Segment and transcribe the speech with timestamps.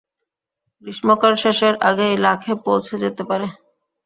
[0.83, 3.47] গ্রীষ্মকাল শেষের আগেই লাখে পৌঁছে যেতে পারে।